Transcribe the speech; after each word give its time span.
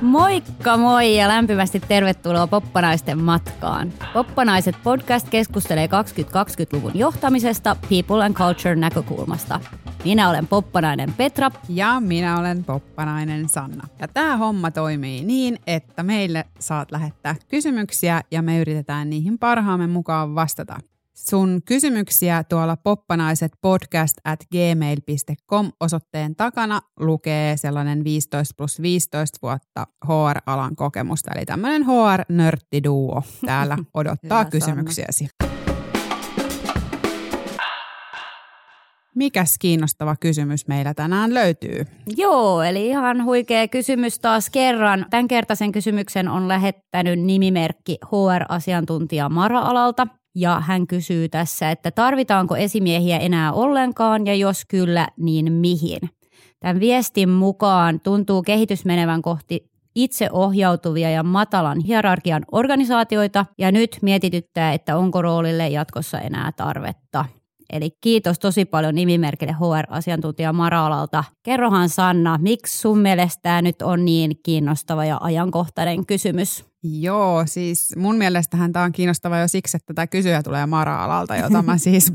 Moikka 0.00 0.76
moi 0.76 1.16
ja 1.16 1.28
lämpimästi 1.28 1.80
tervetuloa 1.80 2.46
Poppanaisten 2.46 3.18
matkaan. 3.18 3.92
Poppanaiset 4.12 4.76
podcast 4.84 5.28
keskustelee 5.28 5.86
2020-luvun 5.86 6.98
johtamisesta 6.98 7.76
People 7.88 8.24
and 8.24 8.34
Culture 8.34 8.76
näkökulmasta. 8.76 9.60
Minä 10.04 10.30
olen 10.30 10.46
poppanainen 10.46 11.12
Petra. 11.12 11.50
Ja 11.68 12.00
minä 12.00 12.38
olen 12.38 12.64
poppanainen 12.64 13.48
Sanna. 13.48 13.88
Ja 13.98 14.08
tämä 14.08 14.36
homma 14.36 14.70
toimii 14.70 15.24
niin, 15.24 15.58
että 15.66 16.02
meille 16.02 16.44
saat 16.58 16.92
lähettää 16.92 17.36
kysymyksiä 17.48 18.22
ja 18.30 18.42
me 18.42 18.60
yritetään 18.60 19.10
niihin 19.10 19.38
parhaamme 19.38 19.86
mukaan 19.86 20.34
vastata. 20.34 20.80
Sun 21.26 21.60
kysymyksiä 21.64 22.44
tuolla 22.44 22.76
poppanaiset 22.76 23.52
podcast 23.60 24.16
at 24.24 24.40
gmail.com 24.52 25.72
osoitteen 25.80 26.36
takana 26.36 26.80
lukee 27.00 27.56
sellainen 27.56 28.04
15 28.04 28.54
plus 28.56 28.82
15 28.82 29.38
vuotta 29.42 29.86
HR-alan 30.04 30.76
kokemusta. 30.76 31.30
Eli 31.34 31.46
tämmöinen 31.46 31.82
HR-nörttiduo 31.84 33.22
täällä 33.46 33.78
odottaa 33.94 34.44
kysymyksiäsi. 34.44 35.28
Mikäs 39.14 39.58
kiinnostava 39.58 40.16
kysymys 40.16 40.68
meillä 40.68 40.94
tänään 40.94 41.34
löytyy? 41.34 41.84
Joo, 42.16 42.62
eli 42.62 42.88
ihan 42.88 43.24
huikea 43.24 43.68
kysymys 43.68 44.18
taas 44.18 44.50
kerran. 44.50 45.06
Tämän 45.10 45.28
kertaisen 45.28 45.72
kysymyksen 45.72 46.28
on 46.28 46.48
lähettänyt 46.48 47.20
nimimerkki 47.20 47.98
HR-asiantuntija 48.04 49.28
Mara-alalta. 49.28 50.06
Ja 50.40 50.60
hän 50.60 50.86
kysyy 50.86 51.28
tässä, 51.28 51.70
että 51.70 51.90
tarvitaanko 51.90 52.56
esimiehiä 52.56 53.18
enää 53.18 53.52
ollenkaan 53.52 54.26
ja 54.26 54.34
jos 54.34 54.64
kyllä, 54.68 55.08
niin 55.16 55.52
mihin? 55.52 56.00
Tämän 56.60 56.80
viestin 56.80 57.28
mukaan 57.28 58.00
tuntuu 58.00 58.42
kehitys 58.42 58.84
menevän 58.84 59.22
kohti 59.22 59.70
itseohjautuvia 59.94 61.10
ja 61.10 61.22
matalan 61.22 61.80
hierarkian 61.80 62.44
organisaatioita 62.52 63.46
ja 63.58 63.72
nyt 63.72 63.98
mietityttää, 64.02 64.72
että 64.72 64.96
onko 64.96 65.22
roolille 65.22 65.68
jatkossa 65.68 66.20
enää 66.20 66.52
tarvetta. 66.52 67.24
Eli 67.72 67.90
kiitos 68.00 68.38
tosi 68.38 68.64
paljon 68.64 68.94
nimimerkille 68.94 69.52
HR-asiantuntija 69.52 70.52
Maralalta. 70.52 71.24
Kerrohan 71.44 71.88
Sanna, 71.88 72.38
miksi 72.42 72.78
sun 72.78 72.98
mielestä 72.98 73.40
tämä 73.42 73.62
nyt 73.62 73.82
on 73.82 74.04
niin 74.04 74.32
kiinnostava 74.44 75.04
ja 75.04 75.18
ajankohtainen 75.20 76.06
kysymys? 76.06 76.64
Joo, 76.82 77.42
siis 77.46 77.96
mun 77.96 78.16
mielestähän 78.16 78.72
tämä 78.72 78.84
on 78.84 78.92
kiinnostava 78.92 79.38
jo 79.38 79.48
siksi, 79.48 79.76
että 79.76 79.94
tämä 79.94 80.06
kysyjä 80.06 80.42
tulee 80.42 80.66
Mara-alalta, 80.66 81.36
jota 81.36 81.62
mä 81.62 81.78
siis 81.78 82.12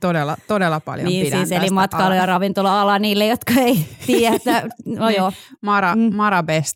todella, 0.00 0.36
todella 0.48 0.80
paljon 0.80 1.06
niin, 1.08 1.26
pidän 1.26 1.46
siis, 1.46 1.60
eli 1.60 1.70
matkailu- 1.70 2.14
ja 2.14 2.26
ravintola-ala 2.26 2.98
niille, 2.98 3.26
jotka 3.26 3.52
ei 3.52 3.86
tiedä. 4.06 4.62
No 4.86 5.06
niin, 5.08 5.16
joo. 5.16 5.32
Mara, 5.62 5.94
Mm. 5.96 6.14
Mara 6.16 6.42
Best. 6.42 6.74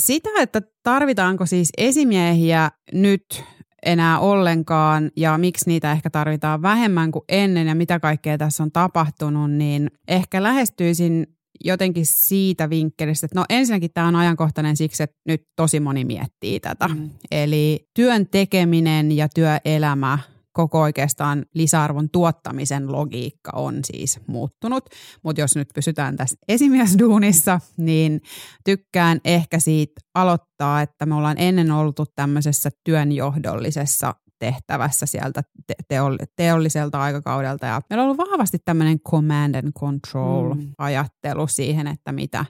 Sitä, 0.00 0.28
että 0.40 0.62
tarvitaanko 0.82 1.46
siis 1.46 1.68
esimiehiä 1.78 2.70
nyt 2.92 3.44
enää 3.86 4.18
ollenkaan 4.18 5.10
ja 5.16 5.38
miksi 5.38 5.64
niitä 5.66 5.92
ehkä 5.92 6.10
tarvitaan 6.10 6.62
vähemmän 6.62 7.12
kuin 7.12 7.24
ennen 7.28 7.66
ja 7.66 7.74
mitä 7.74 8.00
kaikkea 8.00 8.38
tässä 8.38 8.62
on 8.62 8.72
tapahtunut, 8.72 9.50
niin 9.50 9.90
ehkä 10.08 10.42
lähestyisin 10.42 11.26
jotenkin 11.64 12.06
siitä 12.06 12.70
vinkkelistä, 12.70 13.26
että 13.26 13.40
no 13.40 13.44
ensinnäkin 13.48 13.90
tämä 13.94 14.08
on 14.08 14.16
ajankohtainen 14.16 14.76
siksi, 14.76 15.02
että 15.02 15.16
nyt 15.26 15.42
tosi 15.56 15.80
moni 15.80 16.04
miettii 16.04 16.60
tätä. 16.60 16.88
Mm. 16.88 17.10
Eli 17.30 17.88
työn 17.94 18.26
tekeminen 18.30 19.12
ja 19.12 19.28
työelämä 19.28 20.18
koko 20.56 20.80
oikeastaan 20.80 21.46
lisäarvon 21.54 22.10
tuottamisen 22.10 22.92
logiikka 22.92 23.50
on 23.54 23.80
siis 23.84 24.20
muuttunut. 24.26 24.84
Mutta 25.22 25.40
jos 25.40 25.56
nyt 25.56 25.68
pysytään 25.74 26.16
tässä 26.16 26.36
esimiesduunissa, 26.48 27.60
niin 27.76 28.20
tykkään 28.64 29.20
ehkä 29.24 29.58
siitä 29.58 30.00
aloittaa, 30.14 30.82
että 30.82 31.06
me 31.06 31.14
ollaan 31.14 31.38
ennen 31.38 31.70
oltu 31.70 32.04
tämmöisessä 32.14 32.70
työnjohdollisessa 32.84 34.14
tehtävässä 34.38 35.06
sieltä 35.06 35.42
te- 35.66 35.74
teoll- 35.94 36.26
teolliselta 36.36 37.00
aikakaudelta. 37.00 37.66
Ja 37.66 37.80
meillä 37.90 38.02
on 38.02 38.10
ollut 38.10 38.30
vahvasti 38.30 38.58
tämmöinen 38.64 39.00
command 39.00 39.54
and 39.54 39.72
control-ajattelu 39.72 41.44
mm. 41.44 41.48
siihen, 41.48 41.86
että 41.86 42.12
mitä, 42.12 42.44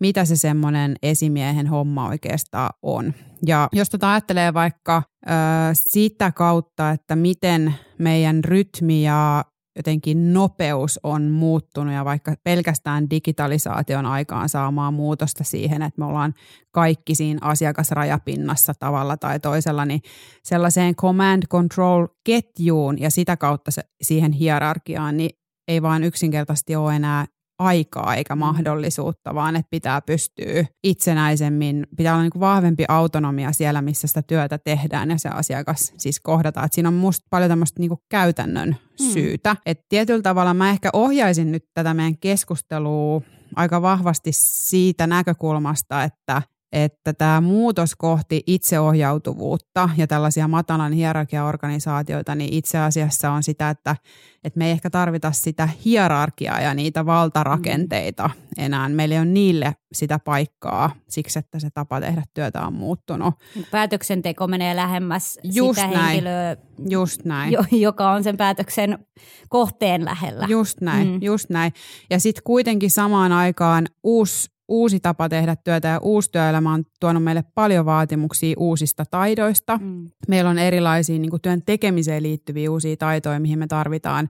mitä 0.00 0.24
se 0.24 0.36
semmoinen 0.36 0.94
esimiehen 1.02 1.66
homma 1.66 2.08
oikeastaan 2.08 2.70
on. 2.82 3.14
Ja 3.46 3.68
jos 3.72 3.90
tota 3.90 4.12
ajattelee 4.12 4.54
vaikka 4.54 5.02
ö, 5.26 5.30
sitä 5.72 6.32
kautta, 6.32 6.90
että 6.90 7.16
miten 7.16 7.74
meidän 7.98 8.44
rytmi 8.44 9.02
ja 9.02 9.44
jotenkin 9.76 10.32
nopeus 10.32 11.00
on 11.02 11.22
muuttunut 11.30 11.94
ja 11.94 12.04
vaikka 12.04 12.34
pelkästään 12.44 13.10
digitalisaation 13.10 14.06
aikaan 14.06 14.48
saamaa 14.48 14.90
muutosta 14.90 15.44
siihen, 15.44 15.82
että 15.82 16.00
me 16.00 16.04
ollaan 16.04 16.34
kaikki 16.70 17.14
siinä 17.14 17.38
asiakasrajapinnassa 17.42 18.72
tavalla 18.78 19.16
tai 19.16 19.40
toisella, 19.40 19.84
niin 19.84 20.00
sellaiseen 20.44 20.96
command 20.96 21.42
control 21.50 22.06
ketjuun 22.24 23.00
ja 23.00 23.10
sitä 23.10 23.36
kautta 23.36 23.70
siihen 24.02 24.32
hierarkiaan, 24.32 25.16
niin 25.16 25.30
ei 25.68 25.82
vaan 25.82 26.04
yksinkertaisesti 26.04 26.76
ole 26.76 26.96
enää 26.96 27.26
aikaa 27.58 28.14
eikä 28.14 28.36
mahdollisuutta, 28.36 29.34
vaan 29.34 29.56
että 29.56 29.70
pitää 29.70 30.00
pystyä 30.00 30.66
itsenäisemmin, 30.84 31.86
pitää 31.96 32.12
olla 32.12 32.22
niin 32.22 32.32
kuin 32.32 32.40
vahvempi 32.40 32.84
autonomia 32.88 33.52
siellä, 33.52 33.82
missä 33.82 34.06
sitä 34.06 34.22
työtä 34.22 34.58
tehdään 34.58 35.10
ja 35.10 35.18
se 35.18 35.28
asiakas 35.28 35.92
siis 35.96 36.20
kohdataan. 36.20 36.66
Et 36.66 36.72
siinä 36.72 36.88
on 36.88 36.94
musta 36.94 37.26
paljon 37.30 37.48
tämmöistä 37.50 37.80
niin 37.80 37.88
kuin 37.88 38.00
käytännön 38.08 38.76
syytä. 39.12 39.56
Et 39.66 39.80
tietyllä 39.88 40.22
tavalla 40.22 40.54
mä 40.54 40.70
ehkä 40.70 40.90
ohjaisin 40.92 41.52
nyt 41.52 41.64
tätä 41.74 41.94
meidän 41.94 42.18
keskustelua 42.18 43.22
aika 43.56 43.82
vahvasti 43.82 44.30
siitä 44.32 45.06
näkökulmasta, 45.06 46.04
että 46.04 46.42
että 46.72 47.12
tämä 47.12 47.40
muutos 47.40 47.94
kohti 47.96 48.42
itseohjautuvuutta 48.46 49.88
ja 49.96 50.06
tällaisia 50.06 50.48
matalan 50.48 50.92
hierarkiaorganisaatioita, 50.92 52.34
niin 52.34 52.52
itse 52.52 52.78
asiassa 52.78 53.30
on 53.30 53.42
sitä, 53.42 53.70
että, 53.70 53.96
että 54.44 54.58
me 54.58 54.66
ei 54.66 54.70
ehkä 54.72 54.90
tarvita 54.90 55.32
sitä 55.32 55.68
hierarkiaa 55.84 56.60
ja 56.60 56.74
niitä 56.74 57.06
valtarakenteita 57.06 58.30
enää. 58.58 58.88
Meillä 58.88 59.14
ei 59.14 59.18
ole 59.18 59.26
niille 59.28 59.74
sitä 59.92 60.18
paikkaa 60.18 60.90
siksi, 61.08 61.38
että 61.38 61.58
se 61.58 61.68
tapa 61.74 62.00
tehdä 62.00 62.22
työtä 62.34 62.66
on 62.66 62.72
muuttunut. 62.72 63.34
Päätöksenteko 63.70 64.46
menee 64.46 64.76
lähemmäs 64.76 65.38
Just 65.44 65.80
sitä 65.80 65.86
näin. 65.90 66.06
henkilöä, 66.06 66.56
Just 66.88 67.24
näin. 67.24 67.52
jo, 67.52 67.64
joka 67.72 68.10
on 68.10 68.24
sen 68.24 68.36
päätöksen 68.36 68.98
kohteen 69.48 70.04
lähellä. 70.04 70.46
Just 70.48 70.80
näin, 70.80 71.06
Mm. 71.08 71.12
mm. 71.14 71.22
just 71.22 71.50
näin. 71.50 71.72
Ja 72.10 72.20
sitten 72.20 72.42
kuitenkin 72.44 72.90
samaan 72.90 73.32
aikaan 73.32 73.86
uusi, 74.02 74.48
uusi 74.68 75.00
tapa 75.00 75.28
tehdä 75.28 75.56
työtä 75.56 75.88
ja 75.88 75.98
uusi 76.02 76.30
työelämä 76.30 76.74
on 76.74 76.84
tuonut 77.00 77.24
meille 77.24 77.44
paljon 77.54 77.86
vaatimuksia 77.86 78.54
uusista 78.58 79.04
taidoista. 79.10 79.78
Mm. 79.82 80.10
Meillä 80.28 80.50
on 80.50 80.58
erilaisia 80.58 81.18
niin 81.18 81.30
kuin 81.30 81.42
työn 81.42 81.62
tekemiseen 81.66 82.22
liittyviä 82.22 82.70
uusia 82.70 82.96
taitoja, 82.96 83.40
mihin 83.40 83.58
me 83.58 83.66
tarvitaan 83.66 84.28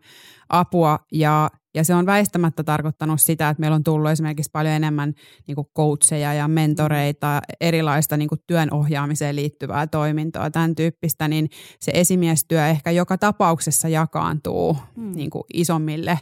apua 0.49 0.99
ja 1.13 1.51
ja 1.75 1.85
se 1.85 1.95
on 1.95 2.07
väistämättä 2.07 2.65
tarkoittanut 2.65 3.21
sitä, 3.21 3.49
että 3.49 3.61
meillä 3.61 3.75
on 3.75 3.85
tullut 3.85 4.11
esimerkiksi 4.11 4.51
paljon 4.53 4.75
enemmän 4.75 5.15
niin 5.47 5.55
kuin 5.55 5.67
coacheja 5.77 6.35
ja 6.35 6.49
mentoreita, 6.49 7.41
erilaista 7.61 8.17
niin 8.17 8.29
kuin 8.29 8.41
työn 8.47 8.75
ohjaamiseen 8.75 9.37
liittyvää 9.37 9.87
toimintoa, 9.87 10.51
tämän 10.51 10.75
tyyppistä, 10.75 11.29
niin 11.29 11.51
se 11.81 11.93
esimiestyö 11.95 12.67
ehkä 12.67 12.91
joka 12.91 13.19
tapauksessa 13.19 13.89
jakaantuu 13.89 14.77
Mm. 14.97 15.13
niin 15.15 15.31
kuin 15.31 15.45
isommille 15.55 16.19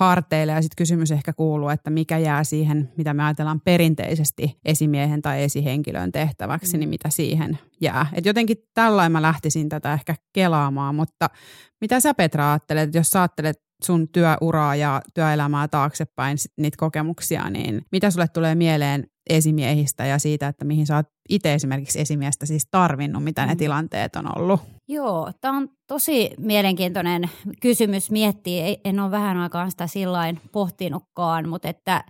harteille. 0.00 0.52
Ja 0.52 0.62
sitten 0.62 0.76
kysymys 0.76 1.10
ehkä 1.10 1.32
kuuluu, 1.32 1.68
että 1.68 1.90
mikä 1.90 2.18
jää 2.18 2.44
siihen, 2.44 2.92
mitä 2.96 3.14
me 3.14 3.24
ajatellaan 3.24 3.60
perinteisesti 3.60 4.58
esimiehen 4.64 5.22
tai 5.22 5.42
esihenkilön 5.42 6.12
tehtäväksi, 6.12 6.76
Mm. 6.76 6.80
niin 6.80 6.88
mitä 6.88 7.10
siihen 7.10 7.58
jää. 7.80 8.06
Et 8.12 8.26
jotenkin 8.26 8.56
tällainen 8.74 9.12
mä 9.12 9.22
lähtisin 9.22 9.68
tätä 9.68 9.92
ehkä 9.92 10.14
kelaamaan, 10.32 10.94
mutta 10.94 11.30
mitä 11.80 12.00
sä 12.00 12.14
Petra 12.14 12.50
ajattelet, 12.50 12.82
että 12.82 12.98
jos 12.98 13.10
sä 13.10 13.20
ajattelet 13.20 13.56
sun 13.84 14.08
työuraa 14.08 14.76
ja 14.76 15.02
työelämää 15.14 15.68
taaksepäin, 15.68 16.36
niitä 16.56 16.76
kokemuksia, 16.78 17.50
niin 17.50 17.82
mitä 17.92 18.10
sulle 18.10 18.28
tulee 18.28 18.54
mieleen 18.54 19.06
esimiehistä 19.30 20.06
ja 20.06 20.18
siitä, 20.18 20.48
että 20.48 20.64
mihin 20.64 20.86
sä 20.86 20.96
oot 20.96 21.06
itse 21.28 21.54
esimerkiksi 21.54 22.00
esimiestä 22.00 22.46
siis 22.46 22.68
tarvinnut, 22.70 23.24
mitä 23.24 23.46
ne 23.46 23.52
Mm. 23.54 23.58
tilanteet 23.58 24.16
on 24.16 24.38
ollut? 24.38 24.60
Joo, 24.88 25.32
tämä 25.40 25.56
on 25.56 25.68
tosi 25.86 26.30
mielenkiintoinen 26.38 27.30
kysymys 27.62 28.10
miettiä. 28.10 28.76
En 28.84 29.00
ole 29.00 29.10
vähän 29.10 29.36
aikaan 29.36 29.70
sitä 29.70 29.86
sillain 29.86 30.40
pohtinutkaan, 30.52 31.48
mutta 31.48 31.68
että 31.68 32.04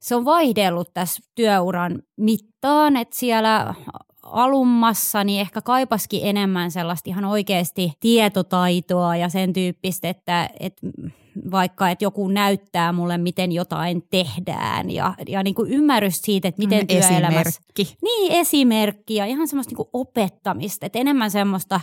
se 0.00 0.14
on 0.14 0.24
vaihdellut 0.24 0.90
tässä 0.94 1.22
työuran 1.34 2.02
mittaan, 2.16 2.96
että 2.96 3.16
siellä 3.16 3.74
alummassa 4.22 5.24
niin 5.24 5.40
ehkä 5.40 5.62
kaipaskin 5.62 6.20
enemmän 6.24 6.70
sellaista 6.70 7.10
ihan 7.10 7.24
oikeasti 7.24 7.92
tietotaitoa 8.00 9.16
ja 9.16 9.28
sen 9.28 9.52
tyyppistä, 9.52 10.08
että, 10.08 10.50
että 10.60 10.86
vaikka, 11.50 11.90
että 11.90 12.04
joku 12.04 12.28
näyttää 12.28 12.92
mulle, 12.92 13.18
miten 13.18 13.52
jotain 13.52 14.02
tehdään 14.10 14.90
ja, 14.90 15.14
ja 15.28 15.42
niin 15.42 15.54
kuin 15.54 15.70
ymmärrys 15.70 16.22
siitä, 16.22 16.48
että 16.48 16.62
miten 16.62 16.86
työelämässä... 16.86 17.40
Esimerkki. 17.40 17.96
Niin, 18.02 18.32
esimerkki 18.32 19.14
ja 19.14 19.26
ihan 19.26 19.48
semmoista 19.48 19.70
niin 19.70 19.76
kuin 19.76 19.88
opettamista, 19.92 20.86
että 20.86 20.98
enemmän 20.98 21.30
semmoista 21.30 21.80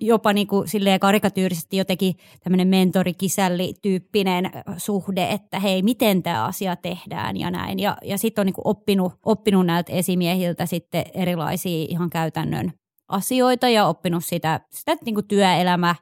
jopa 0.00 0.32
niin 0.32 0.46
kuin 0.46 0.68
silleen 0.68 1.00
karikatyyrisesti 1.00 1.76
jotenkin 1.76 2.14
tämmöinen 2.44 2.68
mentorikisälli-tyyppinen 2.68 4.50
suhde, 4.76 5.28
että 5.30 5.60
hei, 5.60 5.82
miten 5.82 6.22
tämä 6.22 6.44
asia 6.44 6.76
tehdään 6.76 7.36
ja 7.36 7.50
näin. 7.50 7.78
Ja, 7.78 7.96
ja 8.04 8.18
sitten 8.18 8.42
on 8.42 8.46
niin 8.46 8.54
kuin 8.54 8.66
oppinut, 8.66 9.12
oppinut 9.24 9.66
näiltä 9.66 9.92
esimiehiltä 9.92 10.66
sitten 10.66 11.04
erilaisia 11.14 11.86
ihan 11.88 12.10
käytännön 12.10 12.72
asioita 13.08 13.68
ja 13.68 13.86
oppinut 13.86 14.24
sitä, 14.24 14.60
sitä 14.70 14.96
niin 15.04 15.14
kuin 15.14 15.28
työelämä 15.28 15.94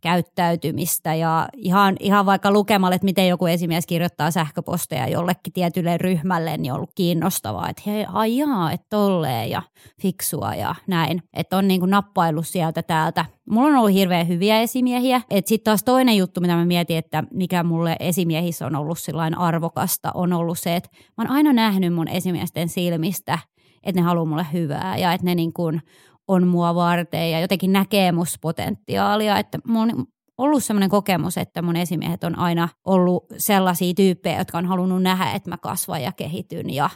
käyttäytymistä 0.00 1.14
ja 1.14 1.48
ihan, 1.56 1.96
ihan 2.00 2.26
vaikka 2.26 2.50
lukemalla, 2.50 2.94
että 2.94 3.04
miten 3.04 3.28
joku 3.28 3.46
esimies 3.46 3.86
kirjoittaa 3.86 4.30
sähköposteja 4.30 5.08
jollekin 5.08 5.52
tietylle 5.52 5.98
ryhmälle, 5.98 6.56
niin 6.56 6.72
on 6.72 6.76
ollut 6.76 6.92
kiinnostavaa, 6.94 7.68
että 7.68 7.82
hei, 7.86 8.06
ajaa, 8.12 8.72
että 8.72 8.86
tolleen 8.90 9.50
ja 9.50 9.62
fiksua 10.02 10.54
ja 10.54 10.74
näin. 10.86 11.22
Että 11.34 11.56
on 11.56 11.68
niin 11.68 11.80
kuin 11.80 11.90
nappaillut 11.90 12.46
sieltä 12.46 12.82
täältä. 12.82 13.24
Mulla 13.50 13.68
on 13.68 13.76
ollut 13.76 13.92
hirveän 13.92 14.28
hyviä 14.28 14.60
esimiehiä. 14.60 15.20
Sitten 15.44 15.64
taas 15.64 15.84
toinen 15.84 16.16
juttu, 16.16 16.40
mitä 16.40 16.56
mä 16.56 16.64
mietin, 16.64 16.96
että 16.96 17.24
mikä 17.30 17.62
mulle 17.62 17.96
esimiehissä 18.00 18.66
on 18.66 18.76
ollut 18.76 18.98
sillain 18.98 19.38
arvokasta, 19.38 20.10
on 20.14 20.32
ollut 20.32 20.58
se, 20.58 20.76
että 20.76 20.90
mä 20.92 21.24
oon 21.24 21.30
aina 21.30 21.52
nähnyt 21.52 21.94
mun 21.94 22.08
esimiesten 22.08 22.68
silmistä, 22.68 23.38
että 23.84 24.00
ne 24.00 24.04
haluaa 24.04 24.24
mulle 24.24 24.46
hyvää 24.52 24.96
ja 24.96 25.12
että 25.12 25.24
ne 25.24 25.34
niin 25.34 25.52
kuin 25.52 25.82
on 26.28 26.46
mua 26.46 26.74
varten 26.74 27.30
ja 27.30 27.40
jotenkin 27.40 27.72
näkemyspotentiaalia, 27.72 29.38
että 29.38 29.58
mulla 29.66 29.92
on 29.92 30.06
ollut 30.38 30.64
sellainen 30.64 30.90
kokemus, 30.90 31.38
että 31.38 31.62
mun 31.62 31.76
esimiehet 31.76 32.24
on 32.24 32.38
aina 32.38 32.68
ollut 32.84 33.26
sellaisia 33.36 33.94
tyyppejä, 33.94 34.38
jotka 34.38 34.58
on 34.58 34.66
halunnut 34.66 35.02
nähdä, 35.02 35.32
että 35.32 35.50
mä 35.50 35.56
kasvan 35.56 36.02
ja 36.02 36.12
kehityn 36.12 36.70
ja, 36.70 36.90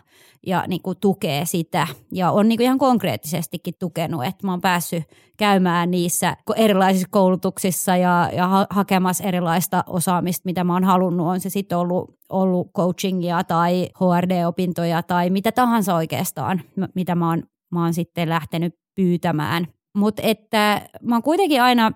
ja 0.47 0.65
niin 0.69 0.83
kuin 0.83 0.99
tukee 1.01 1.45
sitä. 1.45 1.87
Ja 2.13 2.31
on 2.31 2.49
niin 2.49 2.59
kuin 2.59 2.65
ihan 2.65 2.79
konkreettisestikin 2.79 3.75
tukenut, 3.79 4.25
että 4.25 4.47
mä 4.47 4.53
oon 4.53 4.61
päässyt 4.61 5.05
käymään 5.37 5.91
niissä 5.91 6.37
erilaisissa 6.57 7.09
koulutuksissa 7.11 7.97
ja, 7.97 8.31
ja 8.37 8.49
ha- 8.49 8.67
hakemassa 8.71 9.25
erilaista 9.25 9.85
osaamista, 9.87 10.43
mitä 10.45 10.65
mä 10.65 10.73
oon 10.73 10.85
halunnut. 10.85 11.27
On 11.27 11.41
se 11.41 11.51
sitten 11.51 11.79
ollut, 11.79 12.19
ollut 12.29 12.71
coachingia 12.77 13.45
tai 13.45 13.89
HRD-opintoja 13.95 15.03
tai 15.03 15.31
mitä 15.31 15.53
tahansa 15.53 15.95
oikeastaan, 15.95 16.61
mitä 16.95 17.15
mä 17.15 17.29
oon, 17.29 17.43
mä 17.73 17.83
oon 17.83 17.95
sitten 17.95 18.29
lähtenyt 18.29 18.82
pyytämään. 18.95 19.67
Mutta 19.97 20.23
että 20.25 20.89
mä 21.03 21.15
oon 21.15 21.23
kuitenkin 21.23 21.63
aina 21.63 21.93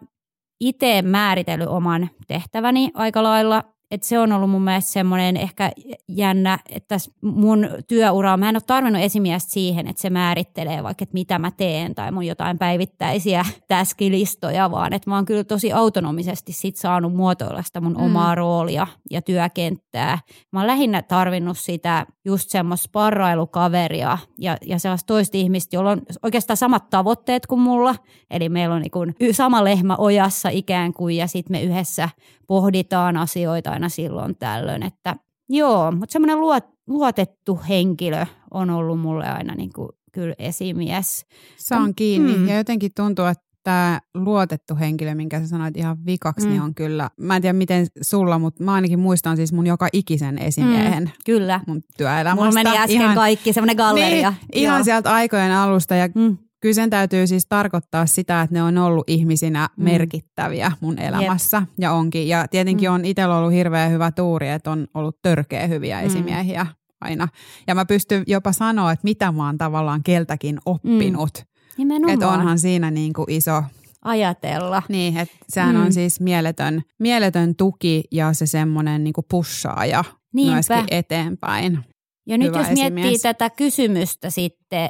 itse 0.60 1.02
määritellyt 1.02 1.68
oman 1.68 2.10
tehtäväni 2.26 2.90
aika 2.94 3.22
lailla 3.22 3.64
et 3.90 4.02
se 4.02 4.18
on 4.18 4.32
ollut 4.32 4.50
mun 4.50 4.62
mielestä 4.62 4.92
semmoinen 4.92 5.36
ehkä 5.36 5.72
jännä, 6.08 6.58
että 6.68 6.96
mun 7.20 7.68
työura, 7.88 8.36
mä 8.36 8.48
en 8.48 8.56
ole 8.56 8.62
tarvinnut 8.66 9.02
esimiestä 9.02 9.52
siihen, 9.52 9.88
että 9.88 10.02
se 10.02 10.10
määrittelee 10.10 10.82
vaikka, 10.82 11.02
että 11.02 11.14
mitä 11.14 11.38
mä 11.38 11.50
teen 11.50 11.94
tai 11.94 12.12
mun 12.12 12.26
jotain 12.26 12.58
päivittäisiä 12.58 13.44
täskilistoja, 13.68 14.70
vaan 14.70 14.92
että 14.92 15.10
mä 15.10 15.16
oon 15.16 15.24
kyllä 15.24 15.44
tosi 15.44 15.72
autonomisesti 15.72 16.52
sit 16.52 16.76
saanut 16.76 17.14
muotoilla 17.14 17.62
sitä 17.62 17.80
mun 17.80 17.92
mm. 17.92 18.04
omaa 18.04 18.34
roolia 18.34 18.86
ja 19.10 19.22
työkenttää. 19.22 20.18
Mä 20.52 20.60
oon 20.60 20.66
lähinnä 20.66 21.02
tarvinnut 21.02 21.58
sitä 21.58 22.06
just 22.24 22.50
semmoista 22.50 22.84
sparrailukaveria 22.84 24.18
ja, 24.38 24.56
ja 24.66 24.78
sellaista 24.78 25.06
toista 25.06 25.36
ihmistä, 25.36 25.76
jolla 25.76 25.90
on 25.90 26.02
oikeastaan 26.22 26.56
samat 26.56 26.90
tavoitteet 26.90 27.46
kuin 27.46 27.60
mulla. 27.60 27.94
Eli 28.30 28.48
meillä 28.48 28.74
on 28.74 28.82
niin 29.20 29.34
sama 29.34 29.64
lehmä 29.64 29.96
ojassa 29.96 30.48
ikään 30.48 30.92
kuin 30.92 31.16
ja 31.16 31.26
sitten 31.26 31.56
me 31.56 31.62
yhdessä 31.62 32.08
pohditaan 32.46 33.16
asioita 33.16 33.70
aina 33.70 33.88
silloin 33.88 34.36
tällöin. 34.38 34.82
Että 34.82 35.16
joo, 35.48 35.92
mutta 35.92 36.12
semmoinen 36.12 36.40
luot, 36.40 36.64
luotettu 36.86 37.60
henkilö 37.68 38.26
on 38.50 38.70
ollut 38.70 39.00
mulle 39.00 39.26
aina 39.28 39.54
niin 39.54 39.72
kuin 39.72 39.88
kyllä 40.12 40.34
esimies. 40.38 41.26
Saan 41.56 41.94
kiinni 41.94 42.36
mm. 42.36 42.48
ja 42.48 42.56
jotenkin 42.56 42.90
tuntuu, 42.96 43.24
että 43.24 43.46
tämä 43.62 44.00
luotettu 44.14 44.76
henkilö, 44.76 45.14
minkä 45.14 45.40
sä 45.40 45.46
sanoit 45.46 45.76
ihan 45.76 46.06
vikaksi, 46.06 46.46
niin 46.46 46.52
mm. 46.52 46.54
niin 46.54 46.62
on 46.62 46.74
kyllä, 46.74 47.10
mä 47.20 47.36
en 47.36 47.42
tiedä 47.42 47.52
miten 47.52 47.86
sulla, 48.02 48.38
mutta 48.38 48.64
mä 48.64 48.72
ainakin 48.72 48.98
muistan 48.98 49.36
siis 49.36 49.52
mun 49.52 49.66
joka 49.66 49.88
ikisen 49.92 50.38
esimiehen 50.38 51.04
mm, 51.04 51.10
kyllä. 51.26 51.60
mun 51.66 51.82
työelämästä. 51.96 52.34
Mulla 52.34 52.52
meni 52.52 52.78
äsken 52.78 53.00
ihan, 53.00 53.14
kaikki, 53.14 53.52
semmoinen 53.52 53.76
galleria. 53.76 54.30
Niin, 54.30 54.62
ihan 54.62 54.84
sieltä 54.84 55.14
aikojen 55.14 55.52
alusta 55.52 55.94
ja 55.94 56.08
mm 56.14 56.38
kyllä 56.66 56.74
sen 56.74 56.90
täytyy 56.90 57.26
siis 57.26 57.46
tarkoittaa 57.48 58.06
sitä, 58.06 58.42
että 58.42 58.54
ne 58.54 58.62
on 58.62 58.78
ollut 58.78 59.10
ihmisinä 59.10 59.68
mm. 59.76 59.84
merkittäviä 59.84 60.72
mun 60.80 60.98
elämässä 60.98 61.56
Jep. 61.56 61.68
ja 61.78 61.92
onkin. 61.92 62.28
Ja 62.28 62.48
tietenkin 62.48 62.90
mm. 62.90 62.94
on 62.94 63.04
itsellä 63.04 63.36
ollut 63.36 63.52
hirveän 63.52 63.90
hyvä 63.90 64.12
tuuri, 64.12 64.48
että 64.48 64.70
on 64.70 64.86
ollut 64.94 65.22
törkeä 65.22 65.66
hyviä 65.66 66.00
mm. 66.00 66.06
esimiehiä 66.06 66.66
aina. 67.00 67.28
Ja 67.66 67.74
mä 67.74 67.84
pystyn 67.84 68.24
jopa 68.26 68.52
sanoa, 68.52 68.92
että 68.92 69.04
mitä 69.04 69.32
mä 69.32 69.46
oon 69.46 69.58
tavallaan 69.58 70.02
keltäkin 70.02 70.58
oppinut. 70.66 71.44
Mm. 71.78 72.08
Että 72.08 72.28
onhan 72.28 72.58
siinä 72.58 72.90
niin 72.90 73.12
kuin 73.12 73.30
iso 73.30 73.62
ajatella. 74.04 74.82
Niin, 74.88 75.16
että 75.16 75.36
sehän 75.48 75.76
mm. 75.76 75.82
on 75.82 75.92
siis 75.92 76.20
mieletön, 76.20 76.82
mieletön 76.98 77.56
tuki 77.56 78.04
ja 78.12 78.32
se 78.32 78.46
semmoinen 78.46 79.04
niin 79.04 79.14
pushaaja 79.30 80.04
Niinpä. 80.34 80.54
myöskin 80.54 80.84
eteenpäin. 80.90 81.78
Ja 82.26 82.38
nyt 82.38 82.54
jos 82.54 82.66
esimies. 82.66 82.92
miettii 82.92 83.18
tätä 83.18 83.50
kysymystä 83.50 84.30
sitten 84.30 84.88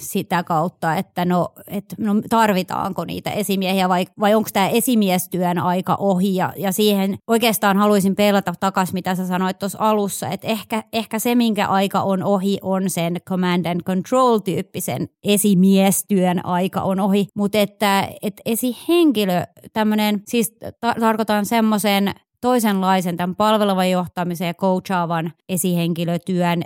sitä 0.00 0.42
kautta, 0.42 0.94
että 0.94 1.24
no, 1.24 1.48
että 1.68 1.96
no 1.98 2.14
tarvitaanko 2.30 3.04
niitä 3.04 3.30
esimiehiä 3.30 3.88
vai, 3.88 4.06
vai 4.20 4.34
onko 4.34 4.48
tämä 4.52 4.68
esimiestyön 4.68 5.58
aika 5.58 5.94
ohi? 5.94 6.34
Ja, 6.34 6.52
ja 6.56 6.72
siihen 6.72 7.18
oikeastaan 7.26 7.76
haluaisin 7.76 8.16
pelata 8.16 8.54
takaisin, 8.60 8.94
mitä 8.94 9.14
sä 9.14 9.26
sanoit 9.26 9.58
tuossa 9.58 9.78
alussa, 9.80 10.28
että 10.28 10.46
ehkä, 10.46 10.84
ehkä 10.92 11.18
se, 11.18 11.34
minkä 11.34 11.66
aika 11.66 12.00
on 12.00 12.22
ohi, 12.22 12.58
on 12.62 12.90
sen 12.90 13.16
command 13.28 13.66
and 13.66 13.80
control 13.82 14.38
tyyppisen 14.38 15.08
esimiestyön 15.24 16.46
aika 16.46 16.80
on 16.80 17.00
ohi, 17.00 17.26
mutta 17.34 17.58
että, 17.58 18.08
että 18.22 18.42
esihenkilö, 18.46 19.44
tämmöinen, 19.72 20.22
siis 20.26 20.56
ta- 20.80 20.94
tarkoitan 21.00 21.46
semmoisen 21.46 22.14
toisenlaisen 22.40 23.16
tämän 23.16 23.36
palvelevan 23.36 23.90
johtamisen 23.90 24.46
ja 24.46 24.54
coachaavan 24.54 25.32
esihenkilötyön 25.48 26.62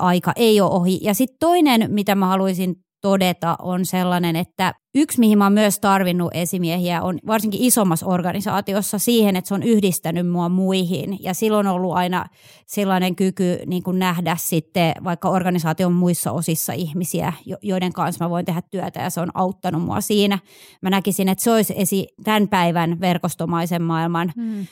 aika 0.00 0.32
ei 0.36 0.60
ole 0.60 0.70
ohi. 0.70 0.98
Ja 1.02 1.14
sitten 1.14 1.36
toinen, 1.40 1.86
mitä 1.88 2.14
mä 2.14 2.26
haluaisin 2.26 2.76
todeta, 3.00 3.56
on 3.62 3.86
sellainen, 3.86 4.36
että 4.36 4.74
yksi, 4.94 5.20
mihin 5.20 5.38
mä 5.38 5.44
oon 5.44 5.52
myös 5.52 5.80
tarvinnut 5.80 6.30
esimiehiä, 6.34 7.02
on 7.02 7.18
varsinkin 7.26 7.62
isommassa 7.62 8.06
organisaatiossa 8.06 8.98
siihen, 8.98 9.36
että 9.36 9.48
se 9.48 9.54
on 9.54 9.62
yhdistänyt 9.62 10.28
mua 10.28 10.48
muihin. 10.48 11.22
Ja 11.22 11.34
silloin 11.34 11.66
on 11.66 11.74
ollut 11.74 11.94
aina 11.94 12.26
sellainen 12.66 13.16
kyky 13.16 13.58
niin 13.66 13.82
kuin 13.82 13.98
nähdä 13.98 14.36
sitten 14.40 14.92
vaikka 15.04 15.28
organisaation 15.28 15.92
muissa 15.92 16.32
osissa 16.32 16.72
ihmisiä, 16.72 17.32
joiden 17.62 17.92
kanssa 17.92 18.24
mä 18.24 18.30
voin 18.30 18.44
tehdä 18.44 18.62
työtä 18.70 19.00
ja 19.00 19.10
se 19.10 19.20
on 19.20 19.30
auttanut 19.34 19.82
mua 19.82 20.00
siinä. 20.00 20.38
Mä 20.82 20.90
näkisin, 20.90 21.28
että 21.28 21.44
se 21.44 21.50
olisi 21.50 21.74
esi- 21.76 22.08
tämän 22.24 22.48
päivän 22.48 23.00
verkostomaisen 23.00 23.82
maailman 23.82 24.32
hmm. 24.36 24.60
ö, 24.60 24.64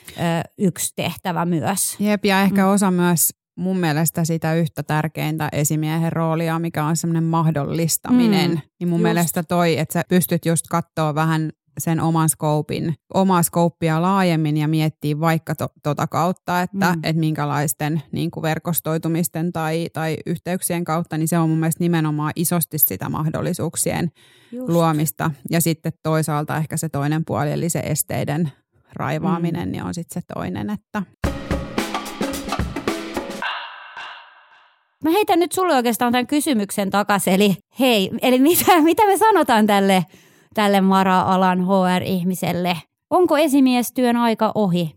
yksi 0.57 0.93
tehtävä 0.95 1.45
myös. 1.45 1.95
Jep, 1.99 2.25
ja 2.25 2.41
ehkä 2.41 2.63
hmm. 2.63 2.73
osa 2.73 2.91
myös 2.91 3.29
mun 3.57 3.79
mielestä 3.79 4.25
sitä 4.25 4.55
yhtä 4.55 4.83
tärkeintä 4.83 5.49
esimiehen 5.51 6.11
roolia, 6.11 6.59
mikä 6.59 6.85
on 6.85 6.97
semmoinen 6.97 7.23
mahdollistaminen. 7.23 8.51
Mm, 8.51 8.59
niin 8.79 8.87
mun 8.87 8.99
just. 8.99 9.03
mielestä 9.03 9.43
toi, 9.43 9.77
että 9.77 9.93
sä 9.93 10.03
pystyt 10.09 10.45
just 10.45 10.65
katsoa 10.69 11.15
vähän 11.15 11.51
sen 11.77 11.99
oman 11.99 12.29
skoopin, 12.29 12.95
omaa 13.13 13.43
skouppia 13.43 14.01
laajemmin 14.01 14.57
ja 14.57 14.67
miettiä 14.67 15.19
vaikka 15.19 15.55
to, 15.55 15.67
tota 15.83 16.07
kautta, 16.07 16.61
että 16.61 16.93
mm. 16.93 16.99
et 17.03 17.15
minkälaisten 17.15 18.01
niin 18.11 18.31
kuin 18.31 18.41
verkostoitumisten 18.41 19.53
tai, 19.53 19.87
tai 19.93 20.17
yhteyksien 20.25 20.83
kautta, 20.83 21.17
niin 21.17 21.27
se 21.27 21.37
on 21.37 21.49
mun 21.49 21.59
mielestä 21.59 21.83
nimenomaan 21.83 22.33
isosti 22.35 22.77
sitä 22.77 23.09
mahdollisuuksien 23.09 24.11
Just. 24.51 24.69
luomista. 24.69 25.31
Ja 25.51 25.61
sitten 25.61 25.93
toisaalta 26.03 26.57
ehkä 26.57 26.77
se 26.77 26.89
toinen 26.89 27.25
puoli, 27.25 27.51
eli 27.51 27.69
se 27.69 27.79
esteiden 27.79 28.51
raivaaminen, 28.93 29.67
mm. 29.67 29.71
niin 29.71 29.83
on 29.83 29.93
sitten 29.93 30.21
se 30.21 30.33
toinen, 30.33 30.69
että 30.69 31.03
Mä 35.07 35.11
heitän 35.11 35.39
nyt 35.39 35.51
sulle 35.51 35.75
oikeastaan 35.75 36.11
tämän 36.11 36.27
kysymyksen 36.27 36.89
takaisin, 36.89 37.33
eli 37.33 37.55
hei, 37.79 38.11
eli 38.21 38.39
mitä, 38.39 38.81
mitä 38.81 39.05
me 39.05 39.17
sanotaan 39.17 39.67
tälle, 39.67 40.05
tälle 40.53 40.81
Mara-alan 40.81 41.65
HR-ihmiselle? 41.65 42.77
Onko 43.09 43.37
esimiestyön 43.37 44.17
aika 44.17 44.51
ohi? 44.55 44.95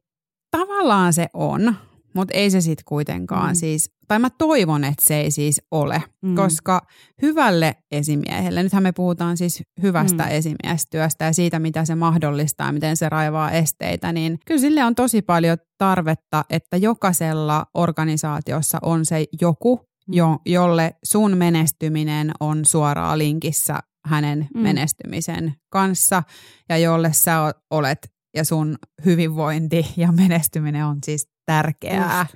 Tavallaan 0.51 1.13
se 1.13 1.27
on, 1.35 1.75
mutta 2.15 2.35
ei 2.35 2.51
se 2.51 2.61
sitten 2.61 2.85
kuitenkaan 2.85 3.51
mm. 3.51 3.55
siis, 3.55 3.91
tai 4.09 4.19
mä 4.19 4.31
toivon, 4.31 4.85
että 4.85 5.03
se 5.05 5.21
ei 5.21 5.31
siis 5.31 5.63
ole, 5.71 6.03
mm. 6.23 6.35
koska 6.35 6.87
hyvälle 7.23 7.77
esimiehelle, 7.93 8.63
nythän 8.63 8.83
me 8.83 8.93
puhutaan 8.93 9.37
siis 9.37 9.63
hyvästä 9.83 10.23
mm. 10.23 10.31
esimiestyöstä 10.31 11.25
ja 11.25 11.33
siitä, 11.33 11.59
mitä 11.59 11.85
se 11.85 11.95
mahdollistaa 11.95 12.67
ja 12.67 12.73
miten 12.73 12.97
se 12.97 13.09
raivaa 13.09 13.51
esteitä, 13.51 14.13
niin 14.13 14.39
kyllä 14.47 14.61
sille 14.61 14.85
on 14.85 14.95
tosi 14.95 15.23
paljon 15.23 15.59
tarvetta, 15.79 16.45
että 16.51 16.77
jokaisella 16.77 17.67
organisaatiossa 17.75 18.79
on 18.83 19.07
se 19.07 19.25
joku, 19.41 19.90
jo, 20.13 20.39
jolle 20.47 20.95
sun 21.05 21.37
menestyminen 21.37 22.33
on 22.41 22.65
suoraan 22.65 23.19
linkissä 23.19 23.81
hänen 24.07 24.49
mm. 24.55 24.61
menestymisen 24.61 25.55
kanssa 25.69 26.23
ja 26.69 26.79
jolle 26.79 27.13
sä 27.13 27.55
olet 27.71 28.13
ja 28.37 28.45
sun 28.45 28.77
hyvinvointi 29.05 29.87
ja 29.97 30.13
menestyminen 30.13 30.87
on 30.87 30.99
siis 31.05 31.29
tärkeää. 31.47 32.27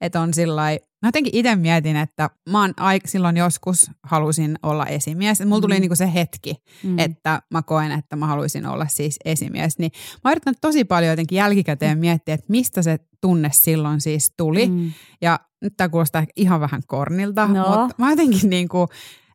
Että 0.00 0.20
on 0.20 0.34
sillä 0.34 0.62
Mä 1.02 1.08
jotenkin 1.08 1.36
itse 1.36 1.56
mietin, 1.56 1.96
että 1.96 2.30
mä 2.50 2.60
oon 2.60 2.70
aik- 2.70 3.06
silloin 3.06 3.36
joskus 3.36 3.90
halusin 4.02 4.58
olla 4.62 4.86
esimies. 4.86 5.44
Mulla 5.46 5.60
tuli 5.60 5.74
mm. 5.74 5.80
niinku 5.80 5.96
se 5.96 6.14
hetki, 6.14 6.54
mm. 6.82 6.98
että 6.98 7.42
mä 7.50 7.62
koen, 7.62 7.92
että 7.92 8.16
mä 8.16 8.26
haluaisin 8.26 8.66
olla 8.66 8.86
siis 8.88 9.16
esimies. 9.24 9.78
Niin 9.78 9.92
mä 10.24 10.30
yritän 10.30 10.54
tosi 10.60 10.84
paljon 10.84 11.10
jotenkin 11.10 11.36
jälkikäteen 11.36 11.98
mm. 11.98 12.00
miettiä, 12.00 12.34
että 12.34 12.46
mistä 12.48 12.82
se 12.82 12.98
tunne 13.20 13.50
silloin 13.52 14.00
siis 14.00 14.32
tuli. 14.36 14.68
Mm. 14.68 14.92
Ja 15.20 15.40
nyt 15.62 15.72
tämä 15.76 15.88
kuulostaa 15.88 16.24
ihan 16.36 16.60
vähän 16.60 16.82
kornilta, 16.86 17.46
no. 17.46 17.54
mutta 17.54 17.94
mä 17.98 18.10
jotenkin 18.10 18.50
niinku 18.50 18.88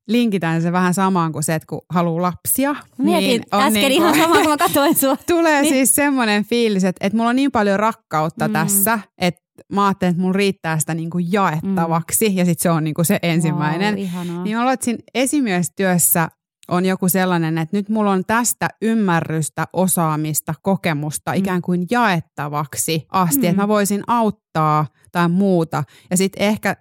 linkitään 0.08 0.62
se 0.62 0.72
vähän 0.72 0.94
samaan 0.94 1.32
kuin 1.32 1.44
se, 1.44 1.56
että 1.56 1.68
kun 1.70 1.82
haluaa 1.90 2.22
lapsia. 2.22 2.76
Mietin 2.98 3.28
niin 3.28 3.42
äsken 3.54 3.74
niin 3.74 4.02
kuin, 4.02 4.14
ihan 4.14 4.18
sama, 4.18 4.36
kun 4.42 4.50
mä 4.50 4.58
katsoin 4.58 4.96
sua. 4.96 5.18
Tulee 5.28 5.62
niin. 5.62 5.74
siis 5.74 5.96
semmoinen 5.96 6.46
fiilis, 6.46 6.84
että, 6.84 7.06
että 7.06 7.18
mulla 7.18 7.30
on 7.30 7.36
niin 7.36 7.52
paljon 7.52 7.80
rakkautta 7.80 8.48
mm. 8.48 8.54
tässä, 8.54 9.00
että 9.18 9.45
mä 9.74 9.86
ajattelin, 9.86 10.12
että 10.12 10.22
mulla 10.22 10.38
riittää 10.38 10.80
sitä 10.80 10.94
niin 10.94 11.10
kuin 11.10 11.32
jaettavaksi 11.32 12.30
mm. 12.30 12.36
ja 12.36 12.46
sitten 12.46 12.64
se 12.64 12.70
on 12.70 12.84
niin 12.84 12.94
kuin 12.94 13.06
se 13.06 13.20
ensimmäinen. 13.22 13.96
Wow, 13.96 14.44
niin 14.44 14.58
mä 14.58 14.64
luulen, 14.64 14.98
esimiestyössä 15.14 16.30
on 16.68 16.86
joku 16.86 17.10
sellainen, 17.10 17.58
että 17.58 17.78
nyt 17.78 17.90
mulla 17.90 18.12
on 18.12 18.24
tästä 18.28 18.68
ymmärrystä, 18.82 19.66
osaamista, 19.74 20.54
kokemusta 20.62 21.32
mm. 21.32 21.38
ikään 21.38 21.62
kuin 21.62 21.88
jaettavaksi 21.92 23.06
asti, 23.12 23.42
mm. 23.42 23.50
että 23.50 23.62
mä 23.62 23.68
voisin 23.68 24.04
auttaa 24.08 24.88
tai 25.12 25.30
muuta. 25.30 25.84
Ja 26.10 26.18
sitten 26.18 26.48
ehkä 26.48 26.76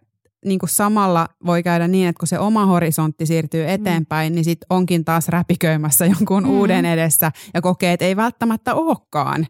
niin 0.45 0.59
kuin 0.59 0.71
samalla 0.71 1.28
voi 1.47 1.62
käydä 1.62 1.88
niin, 1.88 2.09
että 2.09 2.21
kun 2.21 2.28
se 2.28 2.38
oma 2.38 2.66
horisontti 2.66 3.26
siirtyy 3.26 3.64
mm. 3.64 3.69
eteenpäin, 3.69 4.33
mm. 4.33 4.35
niin 4.35 4.45
sitten 4.45 4.66
onkin 4.71 5.04
taas 5.04 5.28
räpiköimässä 5.28 6.07
jonkun 6.07 6.43
mm. 6.43 6.50
uuden 6.50 6.85
edessä 6.85 7.33
ja 7.54 7.61
kokee, 7.61 7.93
että 7.93 8.04
ei 8.04 8.16
välttämättä 8.16 8.75
olekaan 8.75 9.47